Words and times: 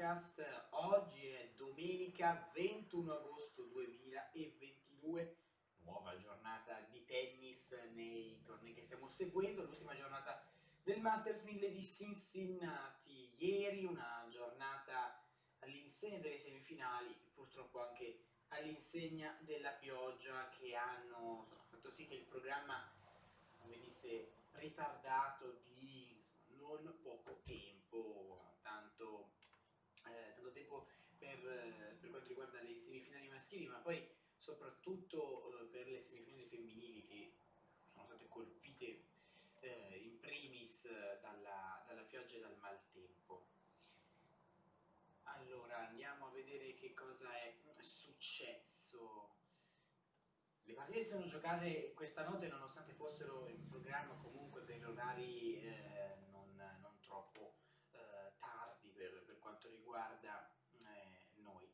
podcast. 0.00 0.68
Oggi 0.70 1.26
è 1.28 1.52
domenica 1.56 2.50
21 2.52 3.12
agosto 3.12 3.62
2022, 3.64 5.36
nuova 5.84 6.16
giornata 6.18 6.80
di 6.90 7.04
tennis 7.04 7.70
nei 7.92 8.42
tornei 8.42 8.74
che 8.74 8.82
stiamo 8.82 9.08
seguendo, 9.08 9.62
l'ultima 9.62 9.94
giornata 9.94 10.42
del 10.82 11.00
Masters 11.00 11.42
1000 11.44 11.70
di 11.70 11.82
Cincinnati. 11.82 13.34
Ieri 13.38 13.84
una 13.84 14.26
giornata 14.30 15.22
all'insegna 15.60 16.18
delle 16.18 16.38
semifinali, 16.38 17.14
purtroppo 17.34 17.80
anche 17.80 18.24
all'insegna 18.48 19.36
della 19.40 19.72
pioggia 19.72 20.48
che 20.50 20.74
hanno 20.74 21.44
insomma, 21.44 21.64
fatto 21.68 21.90
sì 21.90 22.06
che 22.06 22.14
il 22.14 22.24
programma 22.24 22.90
venisse 23.64 24.32
ritardato 24.52 25.62
di 25.74 26.19
non 26.60 27.00
poco 27.02 27.40
tempo, 27.44 28.58
tanto, 28.62 29.32
eh, 30.06 30.32
tanto 30.34 30.52
tempo 30.52 30.86
per, 31.18 31.38
eh, 31.38 31.96
per, 32.00 32.10
quanto 32.10 32.28
riguarda 32.28 32.60
le 32.62 32.76
semifinali 32.76 33.28
maschili, 33.28 33.66
ma 33.66 33.78
poi 33.78 34.06
soprattutto 34.36 35.60
eh, 35.60 35.64
per 35.66 35.88
le 35.88 36.00
semifinali 36.00 36.46
femminili 36.46 37.06
che 37.06 37.34
sono 37.86 38.04
state 38.04 38.28
colpite 38.28 39.04
eh, 39.60 39.98
in 40.02 40.18
primis 40.20 40.88
dalla, 41.20 41.84
dalla 41.86 42.02
pioggia 42.02 42.36
e 42.36 42.40
dal 42.40 42.56
maltempo. 42.58 43.48
Allora 45.24 45.88
andiamo 45.88 46.26
a 46.26 46.30
vedere 46.30 46.74
che 46.74 46.92
cosa 46.92 47.32
è 47.34 47.56
successo. 47.78 49.36
Le 50.62 50.74
partite 50.74 51.02
sono 51.02 51.26
giocate 51.26 51.94
questa 51.94 52.28
notte 52.28 52.46
nonostante 52.46 52.92
fossero 52.92 53.48
in 53.48 53.66
programma 53.66 54.14
comunque 54.14 54.62
per 54.62 54.86
orari 54.86 55.60
eh, 55.60 56.28
troppo 57.10 57.56
eh, 57.90 58.38
tardi 58.38 58.90
per, 58.90 59.24
per, 59.26 59.38
quanto 59.40 59.68
riguarda 59.68 60.48
eh, 60.70 61.40
noi 61.40 61.68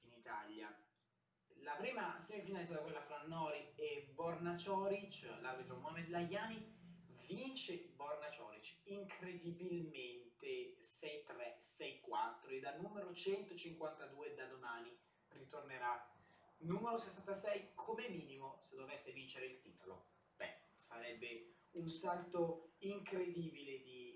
in 0.00 0.12
Italia. 0.12 0.74
La 1.60 1.74
prima 1.74 2.18
semifinale 2.18 2.62
è 2.62 2.66
stata 2.66 2.80
quella 2.80 3.02
fra 3.02 3.22
Nori 3.26 3.74
e 3.76 4.10
Borna 4.14 4.56
Cioric, 4.56 5.28
l'arbitro 5.40 5.76
Mohamed 5.76 6.08
Lajani 6.08 6.80
vince 7.26 7.92
Borna 7.94 8.30
Cioric 8.30 8.80
incredibilmente 8.84 10.78
6-3, 10.80 11.58
6-4 11.60 12.48
e 12.48 12.60
da 12.60 12.76
numero 12.78 13.12
152 13.14 14.34
da 14.34 14.46
domani 14.46 14.98
ritornerà 15.28 16.10
numero 16.58 16.98
66 16.98 17.72
come 17.74 18.08
minimo 18.08 18.58
se 18.60 18.74
dovesse 18.76 19.12
vincere 19.12 19.46
il 19.46 19.60
titolo. 19.60 20.06
Beh, 20.34 20.58
farebbe 20.86 21.52
un 21.72 21.88
salto 21.88 22.72
incredibile 22.78 23.82
di 23.82 24.11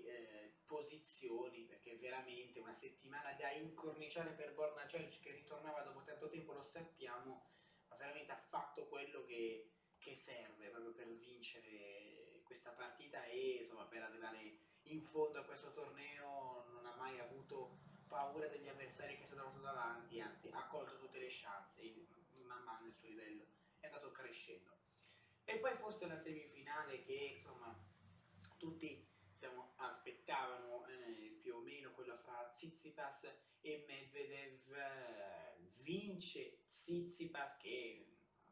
posizioni 0.67 1.63
perché 1.63 1.95
veramente 1.95 2.59
una 2.59 2.73
settimana 2.73 3.33
da 3.33 3.51
incorniciare 3.51 4.31
per 4.31 4.53
Borna 4.53 4.87
Cioric 4.87 5.19
che 5.19 5.31
ritornava 5.31 5.81
dopo 5.81 6.03
tanto 6.03 6.29
tempo, 6.29 6.53
lo 6.53 6.63
sappiamo, 6.63 7.49
ma 7.87 7.95
veramente 7.95 8.31
ha 8.31 8.37
fatto 8.37 8.87
quello 8.87 9.23
che, 9.23 9.71
che 9.97 10.13
serve 10.13 10.69
proprio 10.69 10.93
per 10.93 11.07
vincere 11.17 12.41
questa 12.43 12.71
partita 12.71 13.25
e 13.25 13.61
insomma 13.61 13.85
per 13.85 14.03
arrivare 14.03 14.59
in 14.83 15.01
fondo 15.01 15.39
a 15.39 15.43
questo 15.43 15.71
torneo 15.73 16.65
non 16.71 16.85
ha 16.85 16.95
mai 16.95 17.19
avuto 17.19 17.79
paura 18.07 18.47
degli 18.47 18.67
avversari 18.67 19.17
che 19.17 19.25
sono 19.25 19.41
trovato 19.41 19.61
davanti, 19.61 20.21
anzi 20.21 20.49
ha 20.49 20.67
colto 20.67 20.97
tutte 20.97 21.19
le 21.19 21.27
chance 21.29 21.81
man 22.45 22.63
mano 22.63 22.87
il 22.87 22.93
suo 22.93 23.09
livello 23.09 23.45
è 23.79 23.87
andato 23.87 24.11
crescendo. 24.11 24.75
E 25.43 25.57
poi 25.57 25.75
forse 25.75 26.07
la 26.07 26.15
semifinale 26.15 27.03
che 27.03 27.33
insomma 27.35 27.77
tutti 28.57 29.06
Tsitsipas 32.87 33.27
e 33.61 33.83
Medvedev 33.85 34.73
eh, 34.73 35.57
vince 35.81 36.59
Tsitsipas 36.67 37.57
che 37.57 38.05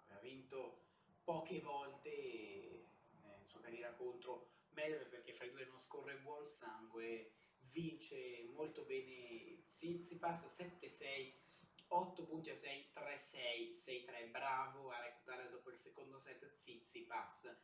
ha 0.09 0.19
vinto 0.19 0.83
poche 1.23 1.61
volte 1.61 2.09
in 2.09 3.45
sua 3.45 3.61
carriera 3.61 3.93
contro 3.93 4.49
Medvedev 4.71 5.07
perché 5.07 5.33
fra 5.33 5.45
i 5.45 5.51
due 5.51 5.65
non 5.65 5.79
scorre 5.79 6.17
buon 6.17 6.45
sangue 6.45 7.31
vince 7.71 8.43
molto 8.51 8.83
bene 8.83 9.63
Tsitsipas 9.67 10.47
7-6 10.81 11.31
8 11.87 12.25
punti 12.25 12.49
a 12.49 12.55
6 12.55 12.89
3-6 12.93 13.71
6-3 13.71 14.31
bravo 14.31 14.89
a 14.89 15.01
recuperare 15.01 15.49
dopo 15.49 15.69
il 15.69 15.77
secondo 15.77 16.19
set 16.19 16.51
Tsitsipas 16.51 17.55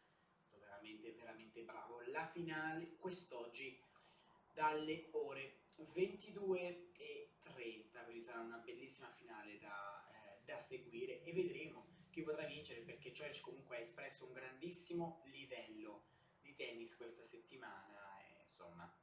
veramente, 0.58 1.12
veramente 1.12 1.62
bravo. 1.64 2.02
La 2.08 2.26
finale 2.28 2.96
quest'oggi 2.96 3.78
dalle 4.54 5.10
ore 5.12 5.61
22 5.94 6.92
e 6.94 7.36
30, 7.40 8.04
quindi 8.04 8.24
sarà 8.24 8.40
una 8.40 8.58
bellissima 8.58 9.10
finale 9.10 9.58
da, 9.60 10.08
eh, 10.12 10.44
da 10.44 10.60
seguire 10.60 11.24
e 11.24 11.34
vedremo 11.34 11.88
chi 12.10 12.22
potrà 12.22 12.46
vincere 12.46 12.82
perché 12.82 13.14
Cioric 13.14 13.42
comunque 13.42 13.78
ha 13.78 13.80
espresso 13.80 14.26
un 14.26 14.34
grandissimo 14.34 15.22
livello 15.26 16.04
di 16.42 16.54
tennis 16.56 16.96
questa 16.96 17.24
settimana 17.24 18.20
e 18.28 18.44
insomma 18.44 18.94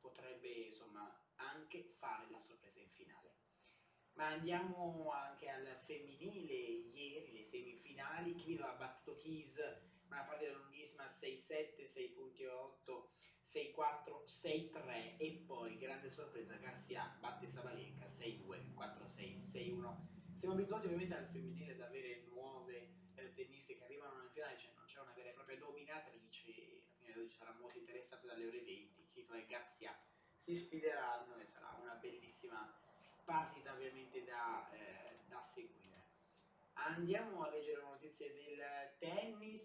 potrebbe 0.00 0.48
insomma 0.48 1.24
anche 1.36 1.82
fare 1.98 2.28
la 2.30 2.38
sorpresa 2.38 2.80
in 2.80 2.90
finale. 2.90 3.36
Ma 4.14 4.28
andiamo 4.28 5.10
anche 5.12 5.48
al 5.48 5.80
femminile, 5.84 6.54
ieri 6.54 7.32
le 7.32 7.42
semifinali, 7.42 8.34
Kvitova 8.34 8.72
ha 8.72 8.76
battuto 8.76 9.16
Keys 9.16 9.58
una 10.08 10.24
partita 10.24 10.52
lunghissima 10.52 11.04
6-7, 11.04 11.84
6.8, 11.84 13.07
6-4, 13.48 14.24
6-3 14.26 15.16
e 15.16 15.42
poi 15.46 15.78
grande 15.78 16.10
sorpresa 16.10 16.56
Garcia 16.56 17.16
batte 17.18 17.48
Sabalenka 17.48 18.04
6-2, 18.04 18.74
4-6, 18.74 19.36
6-1. 19.52 19.96
Siamo 20.34 20.54
abituati 20.54 20.84
ovviamente 20.84 21.14
al 21.14 21.26
femminile 21.26 21.72
ad 21.72 21.80
avere 21.80 22.26
nuove 22.28 22.96
eh, 23.14 23.32
tenniste 23.32 23.78
che 23.78 23.84
arrivano 23.84 24.22
in 24.22 24.28
finale, 24.28 24.58
cioè 24.58 24.72
non 24.76 24.84
c'è 24.84 25.00
una 25.00 25.14
vera 25.14 25.30
e 25.30 25.32
propria 25.32 25.56
dominatrice, 25.56 26.82
la 26.84 26.96
finale 26.98 27.20
oggi 27.20 27.34
sarà 27.34 27.52
molto 27.58 27.78
interessante 27.78 28.26
dalle 28.26 28.46
ore 28.46 28.60
20, 28.60 29.08
Chito 29.12 29.32
e 29.32 29.46
Garcia 29.46 29.98
si 30.36 30.54
sfideranno 30.54 31.36
e 31.36 31.44
sarà 31.46 31.74
una 31.80 31.94
bellissima 31.94 32.72
partita 33.24 33.72
ovviamente 33.72 34.24
da, 34.24 34.70
eh, 34.72 35.20
da 35.26 35.42
seguire. 35.42 35.86
Andiamo 36.74 37.42
a 37.42 37.50
leggere 37.50 37.82
notizie 37.82 38.32
del 38.32 38.96
tennis, 38.98 39.57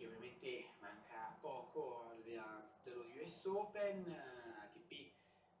perché 0.00 0.06
ovviamente 0.06 0.74
manca 0.78 1.36
poco 1.40 2.14
dello 2.22 3.04
US 3.20 3.44
Open, 3.44 4.10
ATP 4.10 5.12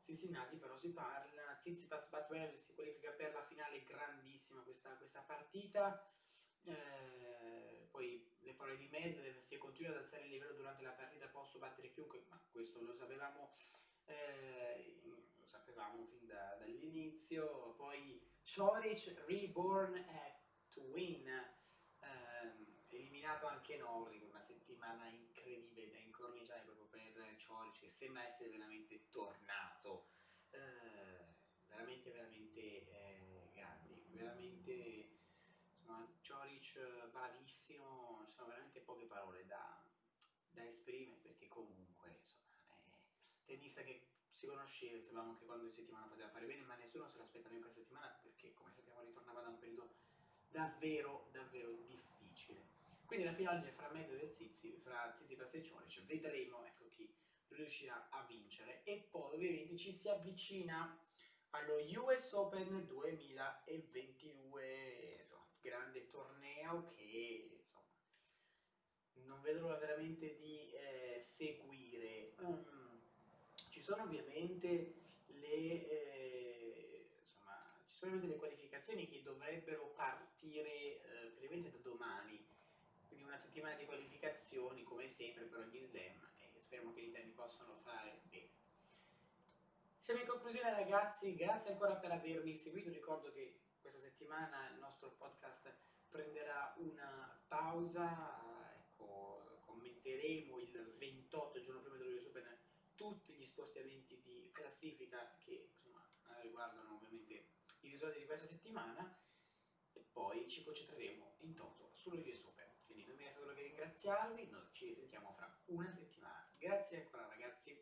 Cincinnati 0.02 0.56
però 0.56 0.74
si 0.76 0.92
parla, 0.92 1.58
Tsitsipas 1.60 2.08
Batwell 2.08 2.54
si 2.54 2.72
qualifica 2.72 3.10
per 3.12 3.34
la 3.34 3.44
finale, 3.44 3.84
grandissima 3.84 4.62
questa, 4.62 4.96
questa 4.96 5.20
partita, 5.20 6.10
eh, 6.64 7.86
poi 7.90 8.34
le 8.40 8.54
parole 8.54 8.78
di 8.78 8.88
Medvedev, 8.88 9.36
se 9.36 9.58
continua 9.58 9.90
ad 9.90 9.98
alzare 9.98 10.24
il 10.24 10.30
livello 10.30 10.54
durante 10.54 10.82
la 10.82 10.92
partita 10.92 11.28
posso 11.28 11.58
battere 11.58 11.90
chiunque, 11.90 12.24
ma 12.28 12.42
questo 12.50 12.80
lo 12.80 12.94
sapevamo, 12.94 13.52
eh, 14.06 15.00
lo 15.04 15.44
sapevamo 15.44 16.06
fin 16.06 16.26
da, 16.26 16.56
dall'inizio, 16.58 17.74
poi 17.76 18.26
Chorich 18.42 19.14
Reborn 19.26 19.96
at 19.96 20.40
to 20.70 20.80
Win, 20.80 21.28
eliminato 23.30 23.46
anche 23.46 23.76
Norri, 23.76 24.22
una 24.24 24.42
settimana 24.42 25.06
incredibile 25.08 25.90
da 25.90 25.98
incorniciare 25.98 26.62
proprio 26.62 26.86
per 26.86 27.36
Chorich 27.36 27.78
che 27.78 27.88
sembra 27.88 28.24
essere 28.24 28.50
veramente 28.50 29.08
tornato, 29.08 30.08
eh, 30.50 31.36
veramente 31.68 32.10
veramente 32.10 32.60
eh, 32.60 33.50
grandi, 33.52 34.04
veramente 34.08 35.18
Chorich 36.26 37.08
bravissimo, 37.10 38.24
ci 38.26 38.32
sono 38.32 38.48
veramente 38.48 38.80
poche 38.80 39.06
parole 39.06 39.46
da, 39.46 39.80
da 40.50 40.64
esprimere 40.64 41.18
perché 41.20 41.46
comunque 41.48 42.10
insomma 42.18 42.44
è 43.38 43.44
tennista 43.44 43.82
che 43.82 44.06
si 44.30 44.46
conosceva 44.46 45.00
sapevamo 45.00 45.36
che 45.36 45.44
quando 45.44 45.66
in 45.66 45.72
settimana 45.72 46.06
poteva 46.06 46.30
fare 46.30 46.46
bene, 46.46 46.62
ma 46.62 46.74
nessuno 46.74 47.08
se 47.08 47.18
l'aspettava 47.18 47.54
in 47.54 47.60
questa 47.60 47.80
settimana 47.80 48.08
perché, 48.22 48.54
come 48.54 48.72
sappiamo, 48.72 49.02
ritornava 49.02 49.40
da 49.42 49.48
un 49.48 49.58
periodo 49.58 49.94
davvero, 50.48 51.28
davvero 51.30 51.70
difficile. 51.86 52.79
Quindi 53.10 53.26
la 53.26 53.34
finale 53.34 53.66
è 53.66 53.72
fra 53.72 53.90
Medvedev 53.90 54.28
e 54.28 54.32
Zizi, 54.32 54.78
fra 54.84 55.10
Tsitsipas 55.10 55.54
e 55.54 55.64
Cioric, 55.64 56.06
vedremo 56.06 56.64
ecco, 56.64 56.88
chi 56.90 57.12
riuscirà 57.48 58.08
a 58.08 58.24
vincere. 58.24 58.84
E 58.84 59.08
poi 59.10 59.34
ovviamente 59.34 59.76
ci 59.76 59.90
si 59.90 60.08
avvicina 60.08 60.96
allo 61.50 61.78
US 62.04 62.32
Open 62.34 62.86
2022, 62.86 65.22
insomma, 65.22 65.44
grande 65.60 66.06
torneo 66.06 66.86
che 66.86 67.58
insomma, 67.58 67.84
non 69.24 69.40
vedo 69.40 69.62
l'ora 69.62 69.78
veramente 69.78 70.36
di 70.36 70.70
eh, 70.70 71.20
seguire. 71.20 72.34
Um, 72.38 73.00
ci 73.70 73.82
sono 73.82 74.04
ovviamente 74.04 75.00
le, 75.26 75.48
eh, 75.48 77.08
ci 77.88 77.96
sono 77.96 78.12
ovviamente 78.12 78.28
le 78.28 78.38
qualificazioni 78.38 79.08
che 79.08 79.20
dovrebbero 79.20 79.88
partire 79.96 81.02
eh, 81.02 81.30
praticamente 81.32 81.72
da 81.72 81.78
domani, 81.78 82.49
una 83.30 83.38
settimana 83.38 83.76
di 83.76 83.86
qualificazioni 83.86 84.82
come 84.82 85.06
sempre 85.06 85.44
per 85.44 85.60
ogni 85.60 85.80
slam 85.84 86.28
e 86.38 86.58
speriamo 86.58 86.92
che 86.92 87.02
gli 87.02 87.08
italiani 87.10 87.30
possano 87.30 87.76
fare 87.76 88.22
bene. 88.24 88.50
Siamo 90.00 90.20
in 90.20 90.26
conclusione 90.26 90.72
ragazzi, 90.72 91.36
grazie 91.36 91.70
ancora 91.70 91.94
per 91.94 92.10
avermi 92.10 92.52
seguito, 92.52 92.90
ricordo 92.90 93.30
che 93.30 93.60
questa 93.80 94.00
settimana 94.00 94.68
il 94.70 94.78
nostro 94.78 95.12
podcast 95.12 95.72
prenderà 96.08 96.74
una 96.78 97.40
pausa, 97.46 98.74
ecco, 98.74 99.60
commenteremo 99.60 100.58
il 100.58 100.96
28, 100.98 101.58
il 101.58 101.64
giorno 101.64 101.82
prima 101.82 101.98
dell'US 101.98 102.26
Open, 102.26 102.58
tutti 102.96 103.32
gli 103.32 103.46
spostamenti 103.46 104.20
di 104.22 104.50
classifica 104.52 105.36
che 105.38 105.68
insomma, 105.70 106.04
riguardano 106.40 106.96
ovviamente 106.96 107.46
i 107.82 107.90
risultati 107.90 108.18
di 108.18 108.26
questa 108.26 108.48
settimana 108.48 109.16
e 109.92 110.04
poi 110.12 110.48
ci 110.48 110.64
concentreremo 110.64 111.36
in 111.42 111.54
toto 111.54 111.92
sullo 111.94 112.20
US 112.20 112.44
Open 112.44 112.59
ringraziarvi, 113.80 114.48
noi 114.50 114.68
ci 114.72 114.94
sentiamo 114.94 115.32
fra 115.32 115.50
una 115.66 115.90
settimana. 115.90 116.46
Grazie 116.58 117.04
ancora 117.04 117.26
ragazzi. 117.28 117.79